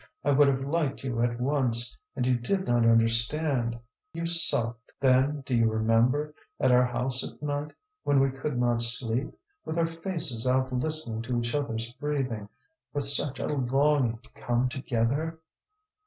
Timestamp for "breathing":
11.93-12.49